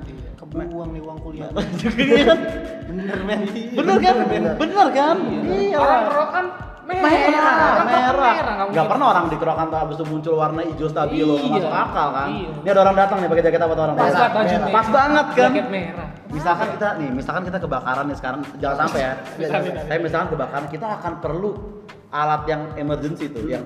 Iya. 0.44 0.64
Kebuang 0.64 0.90
nih 0.90 1.00
uang 1.00 1.18
kuliah. 1.18 1.48
Iya 1.94 2.22
kan? 2.28 2.38
Bener 2.84 3.18
men. 3.22 3.40
Bener 3.72 3.96
kan? 3.96 4.14
Bener 4.58 4.86
kan? 4.90 5.16
Iya. 5.46 5.76
Orang 5.78 6.02
kerokan 6.04 6.46
merah. 6.82 7.02
merah, 7.06 7.54
Kan 7.72 7.86
merah. 7.86 8.32
merah. 8.34 8.34
Gak 8.52 8.66
mungkin. 8.66 8.84
pernah 8.90 9.06
orang 9.08 9.24
di 9.24 9.36
kerokan 9.38 9.66
tuh 9.68 9.78
abis 9.78 9.96
itu 9.96 10.04
muncul 10.04 10.34
warna 10.36 10.60
hijau 10.62 10.88
stabilo, 10.88 11.34
Iya. 11.36 11.46
masuk 11.48 11.72
akal 11.72 12.08
kan? 12.10 12.28
Iya. 12.28 12.50
Ini 12.52 12.68
ada 12.68 12.80
orang 12.82 12.96
datang 12.98 13.16
nih 13.16 13.28
pakai 13.30 13.44
jaket 13.44 13.60
apa 13.60 13.72
tuh 13.72 13.82
orang? 13.82 13.94
Pas 13.94 14.10
Merah. 14.10 14.68
Pas 14.68 14.86
banget 14.90 15.26
kan? 15.30 15.42
Jaket 15.48 15.66
merah. 15.70 16.08
Misalkan 16.26 16.68
kita 16.72 16.88
nih, 16.96 17.08
misalkan 17.12 17.42
kita 17.44 17.58
kebakaran 17.60 18.04
nih 18.04 18.16
sekarang, 18.16 18.40
jangan 18.58 18.76
sampai 18.82 19.00
ya. 19.00 19.12
Tapi 19.86 20.00
misalkan 20.00 20.28
kebakaran, 20.28 20.66
kita 20.68 20.86
akan 20.98 21.12
perlu 21.20 21.50
alat 22.10 22.42
yang 22.44 22.62
emergency 22.74 23.30
tuh, 23.30 23.46
yang 23.46 23.64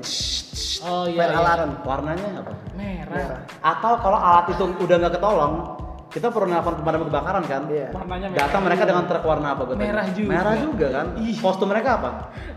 Oh 0.78 1.08
iya. 1.08 1.24
iya. 1.24 1.34
alarm. 1.34 1.80
Warnanya 1.82 2.28
apa? 2.36 2.52
Merah. 2.76 3.40
Atau 3.64 3.92
kalau 3.96 4.18
alat 4.18 4.46
itu 4.50 4.62
udah 4.76 4.96
nggak 5.00 5.14
ketolong, 5.16 5.54
kita 6.16 6.32
perlu 6.32 6.48
nelfon 6.48 6.80
pemadam 6.80 7.04
kebakaran 7.12 7.44
kan? 7.44 7.68
Iya. 7.68 7.92
Warnanya 7.92 8.32
merah. 8.32 8.40
Datang 8.48 8.62
mereka 8.64 8.82
dengan 8.88 9.04
truk 9.04 9.24
warna 9.28 9.48
apa? 9.52 9.62
gue? 9.68 9.76
Merah 9.76 10.06
juga. 10.08 10.28
Merah 10.32 10.54
juga 10.56 10.86
kan? 10.88 11.06
Ih. 11.20 11.36
Kostum 11.36 11.68
mereka 11.68 12.00
apa? 12.00 12.10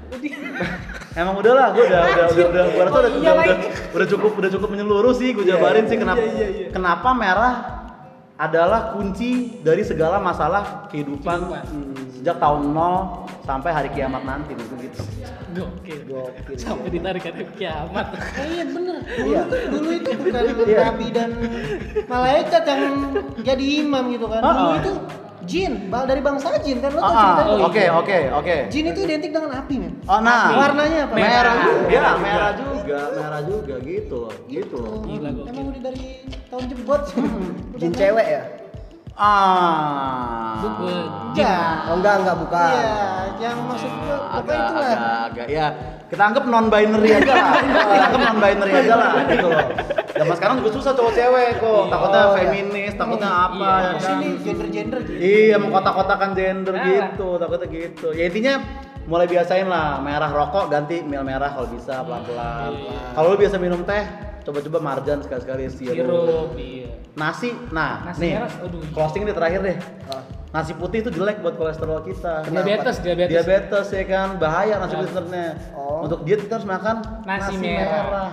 Emang 1.20 1.36
udah 1.36 1.54
lah, 1.54 1.68
gue 1.75 1.84
udah 1.84 2.00
udah 2.00 2.25
udah 2.32 2.46
udah 2.48 2.63
gue 2.72 2.84
rasa 2.88 2.96
udah, 2.96 3.12
Oh, 3.12 3.20
iya 3.20 3.32
udah, 3.36 3.44
udah, 3.44 3.58
udah 3.92 4.08
cukup 4.08 4.32
udah 4.39 4.50
cukup 4.50 4.68
menyeluruh 4.72 5.12
sih 5.12 5.36
gue 5.36 5.44
jabarin 5.44 5.86
sih 5.92 5.98
kenapa 6.00 6.24
Iya, 6.24 6.32
iya, 6.32 6.48
iya. 6.48 6.68
kenapa 6.72 7.10
merah 7.12 7.54
adalah 8.39 8.96
kunci 8.96 9.60
dari 9.60 9.84
segala 9.84 10.16
masalah 10.18 10.88
kehidupan, 10.88 11.51
Kehidupan. 11.51 11.63
hmm, 11.68 12.16
sejak 12.16 12.39
tahun 12.39 12.72
0 12.72 13.28
sampai 13.50 13.74
hari 13.74 13.89
kiamat 13.89 14.22
nanti 14.22 14.53
gitu 14.53 14.74
gitu. 14.77 15.01
Gokil. 15.58 16.00
Gokil. 16.06 16.53
Sampai 16.53 16.94
ditarik 16.94 17.25
ke 17.25 17.34
kiamat. 17.58 18.13
Iya 18.38 18.63
bener. 18.70 18.96
Iya. 19.10 19.41
Dulu 19.74 19.89
itu 19.89 20.10
bukan 20.13 20.44
Iya. 20.62 20.77
nabi 20.86 21.08
dan 21.10 21.29
malaikat 22.06 22.63
yang 22.63 22.84
jadi 23.41 23.65
imam 23.82 24.03
gitu 24.13 24.29
kan. 24.29 24.41
Dulu 24.46 24.53
Oh, 24.53 24.70
oh. 24.70 24.75
itu 24.77 24.94
Jin, 25.50 25.89
bal 25.89 26.06
dari 26.06 26.22
bangsa 26.22 26.62
jin 26.62 26.77
kan 26.77 26.94
lo 26.94 27.01
tau 27.01 27.10
Ah, 27.10 27.18
ceritanya. 27.18 27.50
ah, 27.58 27.65
Oke, 27.65 27.82
iya. 27.82 27.91
oke, 27.98 28.18
oke. 28.38 28.56
Jin 28.70 28.86
itu 28.86 29.00
identik 29.01 29.32
dengan 29.34 29.51
api 29.58 29.75
men. 29.82 29.98
Oh, 30.06 30.22
nah. 30.22 30.53
Warnanya 30.53 31.10
apa? 31.10 31.15
Merah 31.18 31.25
Merah. 31.25 31.56
juga, 31.65 32.10
merah 32.22 32.51
juga, 32.53 33.00
merah 33.18 33.41
juga 33.41 33.75
gitu. 33.82 34.20
Gitu 34.46 34.75
loh. 34.77 35.01
Gila. 35.01 35.29
Emang 35.50 35.74
udah 35.74 35.82
dari 35.82 36.22
tahun 36.53 36.63
jebot. 36.70 37.01
Jin 37.82 37.91
cewek 37.91 38.27
ya? 38.29 38.44
Ah. 39.20 40.56
Bukan. 40.60 41.36
Ya. 41.36 41.84
Oh 41.88 41.96
enggak, 41.96 42.16
enggak 42.20 42.38
bukan. 42.38 42.72
Iya, 42.72 42.96
yang 43.40 43.58
maksud 43.64 43.92
gua 43.94 44.18
pokoknya 44.20 44.40
agak, 44.40 44.60
itulah. 44.60 44.90
agak, 44.90 45.08
agak, 45.26 45.46
ya 45.48 45.68
kita 46.10 46.24
anggap 46.26 46.44
non 46.44 46.68
binary 46.68 47.10
aja 47.14 47.32
lah 47.32 47.54
kita 47.64 47.80
anggap 48.02 48.20
non 48.20 48.38
binary 48.38 48.74
aja 48.74 48.94
lah 48.96 49.12
gitu 49.30 49.48
loh 49.48 49.66
zaman 50.12 50.36
sekarang 50.36 50.56
juga 50.60 50.70
susah 50.74 50.92
cowok 50.92 51.14
cewek 51.14 51.50
kok 51.58 51.84
takutnya 51.88 52.20
Oh, 52.20 52.26
iya. 52.26 52.36
feminis 52.36 52.94
takutnya 52.96 53.30
apa 53.30 53.56
Iya. 53.70 53.80
ya 53.80 53.92
kan 53.94 54.02
Sini 54.02 54.28
gender-gender 54.42 55.00
gitu. 55.02 55.16
iya 55.16 55.56
mengkotak-kotakan 55.56 56.30
gender 56.34 56.74
Nah. 56.74 56.86
gitu 56.90 57.28
takutnya 57.38 57.68
gitu 57.70 58.08
ya 58.12 58.24
intinya 58.26 58.54
mulai 59.06 59.26
biasain 59.26 59.66
lah 59.66 59.90
merah 60.00 60.30
rokok 60.30 60.66
ganti 60.68 61.00
mil 61.02 61.24
merah 61.24 61.50
kalau 61.50 61.68
bisa 61.70 62.02
pelan-pelan 62.02 62.72
kalau 63.14 63.28
lu 63.30 63.38
biasa 63.38 63.56
minum 63.56 63.82
teh 63.82 64.04
coba-coba 64.42 64.78
marjan 64.84 65.20
sekali-sekali 65.20 65.64
sirup 65.70 65.96
Sirup, 65.96 66.50
iya. 66.56 66.78
Nasi 67.12 67.50
nah 67.70 68.04
Nasi 68.04 68.20
nih 68.22 68.32
merah, 68.36 68.51
aduh. 68.60 68.82
closing 68.92 69.22
nih 69.24 69.34
terakhir 69.34 69.60
deh 69.62 69.78
Ah. 70.08 70.24
nasi 70.51 70.74
putih 70.74 71.00
itu 71.00 71.10
jelek 71.10 71.39
buat 71.39 71.56
kolesterol 71.56 72.01
kita 72.04 72.46
Diabetes, 72.48 72.98
diabetes. 73.00 73.30
diabetes 73.32 73.88
ya 73.92 74.04
kan 74.04 74.28
bahaya 74.36 74.78
nasi 74.78 74.94
putih 74.96 75.13
sebenarnya 75.13 75.50
Oh. 75.72 76.01
untuk 76.04 76.20
diet 76.24 76.42
kita 76.42 76.54
harus 76.56 76.68
makan 76.68 76.96
Nasi, 77.24 77.54
merah. 77.56 78.32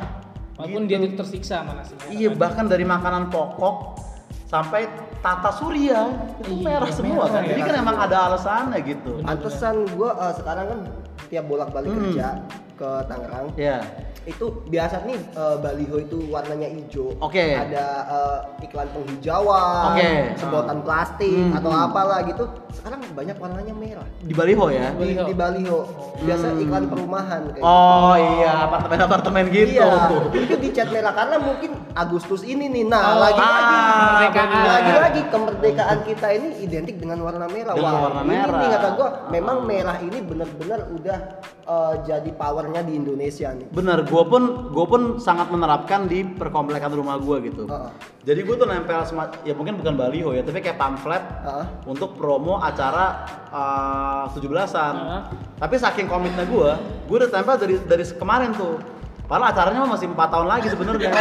Walaupun 0.56 0.83
dia 0.85 0.97
itu 0.99 1.12
tersiksa 1.14 1.61
sama 1.61 1.73
nasi 1.75 1.92
merah. 1.95 2.11
iya 2.11 2.28
bahkan 2.30 2.64
dari 2.64 2.83
makanan 2.83 3.28
pokok 3.28 4.00
sampai 4.47 4.88
tata 5.18 5.50
surya 5.50 6.00
itu 6.38 6.52
Iya, 6.54 6.64
merah 6.64 6.88
semua 6.88 7.14
merah 7.18 7.28
kan 7.30 7.42
ya. 7.42 7.49
jadi 7.50 7.61
kan 7.62 7.75
emang 7.78 7.97
ada 7.99 8.16
alasannya 8.26 8.78
gitu 8.83 9.12
Pantesan 9.21 9.75
gua 9.92 10.11
eh, 10.23 10.35
sekarang 10.35 10.64
kan 10.66 10.80
tiap 11.26 11.45
bolak-balik 11.45 11.90
Hmm. 11.90 12.00
kerja 12.06 12.28
ke 12.76 12.90
Tangerang 13.04 13.47
ya 13.56 13.80
itu 14.26 14.42
biasa 14.66 15.06
nih 15.06 15.14
eh, 15.14 15.56
baliho 15.56 15.97
itu 15.99 16.18
warnanya 16.26 16.66
hijau. 16.66 17.14
Oke. 17.21 17.54
Ada 17.54 17.87
eh, 18.04 18.38
iklan 18.61 18.90
penghijauan, 18.90 19.95
Oke. 19.95 20.11
sedotan 20.35 20.78
plastik 20.83 21.30
Hmm, 21.30 21.54
atau 21.54 21.71
apalah 21.71 22.26
gitu. 22.26 22.42
Sekarang 22.68 23.06
banyak 23.09 23.37
warnanya 23.37 23.71
merah 23.73 24.02
di 24.18 24.35
baliho 24.35 24.66
ya 24.68 24.90
di, 24.90 24.99
Baliho. 25.14 25.25
di 25.25 25.35
baliho. 25.35 25.80
Biasa 26.18 26.47
Hmm. 26.49 26.59
iklan 26.59 26.85
perumahan 26.87 27.40
kayak 27.49 27.62
oh 27.62 28.14
iya 28.18 28.52
apartemen-apartemen 28.66 29.45
gitu 29.49 29.78
Iya, 29.78 29.90
itu 30.35 30.54
dicat 30.59 30.88
merah 30.90 31.12
karena 31.12 31.37
mungkin 31.38 31.71
Agustus 31.95 32.42
ini 32.42 32.66
nih. 32.66 32.83
Nah, 32.85 33.02
Oh, 33.06 33.18
lagi-lagi 33.23 33.76
ah, 33.78 34.66
lagi-lagi 34.68 35.23
kemerdekaan 35.30 35.99
kita 36.02 36.28
ini 36.30 36.49
identik 36.61 36.99
dengan 36.99 37.23
warna 37.23 37.47
merah. 37.47 37.73
Dengan 37.73 37.95
Wah, 37.95 38.02
warna 38.04 38.21
ini 38.21 38.30
merah. 38.35 38.59
nih 38.59 38.68
kata 38.71 38.88
gua, 38.92 39.09
memang 39.30 39.56
merah 39.62 39.97
ini 39.99 40.18
benar-benar 40.21 40.80
udah 40.90 41.18
eh, 41.64 41.95
jadi 42.04 42.30
powernya 42.66 42.82
di 42.82 42.99
Indonesia 42.99 43.49
nih. 43.54 43.66
bener 43.70 43.99
gue 44.02 44.23
pun 44.26 44.42
gue 44.75 44.87
pun 44.87 45.02
sangat 45.23 45.46
menerapkan 45.49 46.11
di 46.11 46.26
perkomplekan 46.26 46.90
rumah 46.90 47.14
gue 47.16 47.46
gitu 47.46 47.62
Heeh. 47.64 47.90
jadi 48.26 48.40
gue 48.42 48.54
tuh 48.58 48.66
nempel 48.66 49.06
sema- 49.06 49.30
ya 49.46 49.54
mungkin 49.54 49.78
bukan 49.78 49.94
baliho 49.94 50.35
ya 50.35 50.42
tapi 50.42 50.58
kayak 50.58 50.75
pamflet 50.75 51.23
Heeh. 51.23 51.64
untuk 51.87 52.18
promo 52.18 52.58
acara 52.58 53.23
uh, 53.54 54.26
17-an 54.35 54.94
Heeh. 54.96 55.20
tapi 55.62 55.75
saking 55.78 56.11
komitnya 56.11 56.42
gue 56.42 56.70
gue 57.06 57.16
udah 57.16 57.30
tempel 57.30 57.54
dari 57.54 57.75
dari 57.80 58.04
kemarin 58.18 58.50
tuh 58.50 58.82
Padahal 59.26 59.50
acaranya 59.50 59.80
mah 59.83 59.90
masih 59.92 60.06
4 60.09 60.33
tahun 60.33 60.47
lagi 60.47 60.66
sebenarnya. 60.71 61.11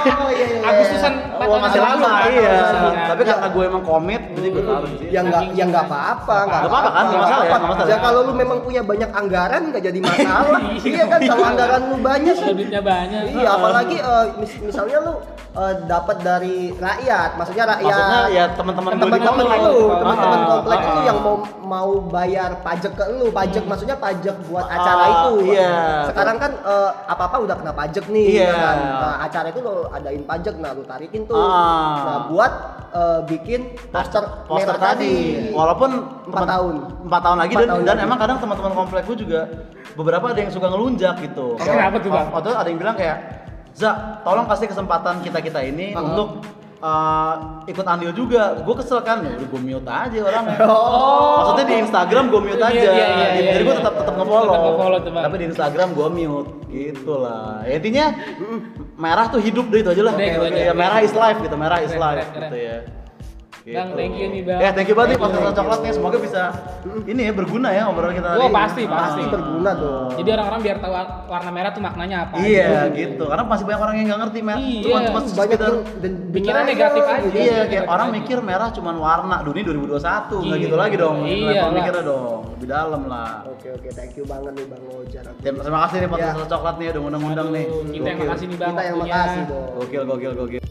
Oh 0.00 0.32
iya 0.32 0.46
iya. 0.48 0.60
Agustusan 0.64 1.12
empat 1.12 1.36
Wah, 1.40 1.48
tahun 1.50 1.60
masih 1.68 1.80
lalu, 1.80 1.92
lama, 2.00 2.08
kan? 2.10 2.30
iya. 2.32 2.48
Agustusan. 2.50 2.92
Tapi 3.04 3.22
karena 3.24 3.46
gue 3.52 3.64
emang 3.64 3.84
komit, 3.84 4.22
jadi 4.32 4.48
gue 4.48 4.62
taruh 4.64 4.88
di 4.88 4.96
sini. 4.96 5.10
Ya 5.12 5.20
nggak 5.20 5.42
ya 5.52 5.64
nggak 5.68 5.84
apa-apa, 5.84 6.36
nggak 6.40 6.60
Nggak 6.60 6.70
apa-apa 6.72 6.90
kan, 6.90 7.04
nggak 7.04 7.20
masalah 7.20 7.44
ya, 7.44 7.50
nggak 7.50 7.70
masalah. 7.70 7.88
Ya 7.88 7.96
kalau 8.00 8.20
lu 8.24 8.32
memang 8.32 8.58
punya 8.60 8.80
banyak 8.80 9.10
anggaran 9.12 9.62
nggak 9.68 9.82
jadi 9.84 9.98
masalah. 10.00 10.60
iya 10.90 11.04
kan 11.04 11.20
kalau 11.20 11.44
anggaran 11.44 11.80
lu 11.88 11.96
banyak 12.00 12.34
Kalau 12.34 12.54
duitnya 12.56 12.80
banyak. 12.82 13.22
Iya, 13.36 13.48
apalagi 13.50 13.96
eh, 14.00 14.24
mis- 14.40 14.60
misalnya 14.62 14.98
lu 15.04 15.12
eh, 15.52 15.74
dapat 15.84 16.16
dari 16.20 16.56
rakyat, 16.72 17.30
maksudnya 17.34 17.64
rakyat. 17.68 17.90
Maksudnya 17.90 18.20
ya 18.28 18.44
teman-teman 18.52 18.90
gue 18.90 18.98
di 18.98 19.02
teman-teman 19.02 19.28
komplek. 19.28 19.58
lu, 19.60 19.78
Ah, 19.82 19.98
teman-teman 19.98 20.38
ah, 20.38 20.48
komplek 20.48 20.78
ah, 20.78 20.84
itu 20.84 20.94
ah. 20.94 21.04
yang 21.04 21.18
mau 21.20 21.36
mau 21.60 21.90
bayar 22.04 22.50
pajak 22.60 22.92
ke 22.92 23.04
lu, 23.08 23.26
pajak 23.30 23.64
maksudnya 23.64 23.96
pajak 23.96 24.36
buat 24.46 24.66
acara 24.66 25.02
Ah, 25.02 25.10
itu. 25.10 25.32
iya. 25.48 25.74
Sekarang 26.06 26.36
kan 26.36 26.52
eh, 26.56 26.90
apa-apa 27.06 27.36
udah 27.40 27.54
kena 27.56 27.72
pajak 27.72 28.04
nih, 28.06 28.26
Iya. 28.32 28.42
ya 28.42 28.54
kan? 28.56 28.76
Nah, 28.96 29.16
acara 29.20 29.46
itu 29.48 29.60
lo 29.60 29.74
adain 29.88 30.22
pajak, 30.22 30.54
nah 30.56 30.70
lu 30.70 30.82
tarikin 30.82 31.22
tuh. 31.24 31.34
Ah. 31.36 31.98
Nah, 32.00 32.18
buat 32.28 32.52
eh, 32.90 33.20
bikin 33.24 33.60
poster, 33.88 34.22
poster 34.44 34.74
merah 34.74 34.94
tadi. 34.94 35.14
Walaupun 35.50 35.90
Empat 36.26 36.46
tahun. 36.48 36.74
Empat 37.04 37.20
tahun 37.20 37.36
lagi 37.38 37.52
Empat 37.52 37.60
dan, 37.60 37.70
tahun 37.70 37.82
dan 37.82 37.90
lagi. 37.92 38.06
emang 38.06 38.18
kadang 38.18 38.38
teman-teman 38.38 38.72
komplek 38.72 39.02
gue 39.04 39.16
juga 39.18 39.40
beberapa 39.92 40.24
ada 40.26 40.38
yang 40.38 40.50
suka 40.50 40.66
ngelunjak 40.66 41.14
gitu. 41.20 41.54
Oh, 41.54 41.58
kenapa 41.60 41.98
tuh, 41.98 42.06
Bang? 42.08 42.30
Waktu 42.30 42.46
itu 42.46 42.56
ada 42.56 42.68
yang 42.68 42.78
bilang 42.78 42.94
kayak, 42.94 43.16
Za, 43.72 43.90
tolong 44.22 44.44
kasih 44.44 44.66
kesempatan 44.66 45.22
kita 45.22 45.38
kita 45.38 45.60
ini 45.62 45.92
Ah. 45.92 46.02
untuk 46.02 46.42
uh, 46.80 47.34
ikut 47.64 47.86
andil 47.86 48.10
juga. 48.10 48.60
Gue 48.60 48.74
kesel 48.74 49.00
kan, 49.00 49.22
ya 49.22 49.36
gue 49.36 49.60
mute 49.60 49.86
aja 49.86 50.18
orangnya. 50.20 50.58
Oh. 50.68 51.36
Maksudnya 51.40 51.66
di 51.66 51.76
Instagram 51.80 52.24
gue 52.28 52.40
mute 52.42 52.58
Iya, 52.58 52.68
aja. 52.68 52.90
iya, 52.90 53.06
iya, 53.06 53.26
Jadi 53.30 53.40
iya, 53.40 53.62
gue 53.62 53.74
iya. 53.74 53.80
tetap 53.80 53.94
tetap 53.96 54.14
ngefollow. 54.16 55.00
Tapi 55.00 55.34
di 55.38 55.46
Instagram 55.48 55.88
gue 55.94 56.08
mute, 56.10 56.50
gitu 56.68 57.14
lah. 57.16 57.64
Ya, 57.64 57.74
intinya 57.80 58.06
merah 58.96 59.26
tuh 59.28 59.40
hidup 59.40 59.66
deh 59.68 59.80
itu 59.80 59.90
aja 59.90 60.02
lah. 60.04 60.12
Udah, 60.12 60.26
itu 60.28 60.40
aja. 60.44 60.60
Ya, 60.68 60.72
merah 60.76 60.98
is 61.00 61.14
life 61.14 61.38
gitu, 61.40 61.56
merah 61.56 61.78
is 61.80 61.94
life 61.94 62.26
gitu 62.30 62.56
ya. 62.58 62.78
Bang, 63.60 63.92
thank 63.92 64.16
you 64.16 64.26
nih, 64.26 64.40
Bang. 64.40 64.56
Ya, 64.58 64.72
thank 64.72 64.88
you 64.88 64.96
banget 64.96 65.10
nih 65.12 65.18
podcast 65.20 65.52
coklat 65.52 65.78
nih. 65.80 65.92
Semoga 65.92 66.16
bisa 66.16 66.42
ini 67.04 67.22
ya 67.22 67.32
berguna 67.32 67.68
ya 67.70 67.82
obrolan 67.86 68.16
kita 68.16 68.28
Oh, 68.34 68.48
pasti, 68.48 68.82
pasti. 68.82 69.20
Pasti 69.20 69.22
berguna 69.28 69.70
dong. 69.76 70.10
Jadi 70.16 70.28
orang-orang 70.32 70.60
biar 70.60 70.76
tahu 70.80 70.92
warna 71.28 71.50
merah 71.52 71.70
tuh 71.70 71.82
maknanya 71.82 72.16
apa. 72.24 72.34
Iya, 72.40 72.88
gitu. 72.90 73.20
Karena 73.22 73.44
masih 73.44 73.64
banyak 73.64 73.80
orang 73.80 73.94
yang 73.94 74.06
nggak 74.08 74.20
ngerti 74.24 74.38
merah. 74.40 74.60
Iya. 74.60 74.80
Cuma 74.80 74.98
cuma 75.02 75.20
banyak 75.20 75.36
sekedar 75.52 75.68
yang 75.68 75.84
dan 76.00 76.12
Pikiran 76.32 76.62
negatif 76.64 77.02
aja. 77.04 77.20
gitu. 77.20 77.28
Iya, 77.30 77.36
Iya, 77.36 77.52
kayak 77.52 77.68
negatif 77.68 77.92
orang 77.92 78.08
aja. 78.08 78.16
mikir 78.16 78.38
merah 78.40 78.68
cuma 78.72 78.90
warna. 78.94 79.36
Dunia 79.40 79.62
2021, 79.62 80.34
nggak 80.40 80.58
gitu 80.58 80.76
lagi 80.76 80.96
dong. 80.96 81.16
Iya 81.22 81.62
mikirnya 81.70 82.02
dong, 82.02 82.40
lebih 82.56 82.68
dalam 82.70 83.02
lah. 83.06 83.32
Oke 83.44 83.68
oke, 83.70 83.88
thank 83.92 84.16
you 84.16 84.24
banget 84.24 84.56
nih 84.56 84.66
Bang 84.66 84.84
Ojar. 84.90 85.24
Ya, 85.36 85.50
terima 85.52 85.80
kasih 85.84 85.96
nih 85.98 86.08
podcast 86.08 86.32
Ya. 86.32 86.48
coklat 86.48 86.74
nih 86.76 86.86
udah 86.88 87.00
ngundang-ngundang 87.04 87.48
nih. 87.52 87.64
Kita 87.92 88.08
yang 88.08 88.18
makasih 88.18 88.46
nih 88.48 88.56
Bang. 88.56 88.70
Kita 88.72 88.82
yang 88.82 88.96
makasih 88.98 89.42
dong. 89.44 89.68
Gokil, 89.76 90.02
gokil, 90.08 90.32
gokil. 90.34 90.62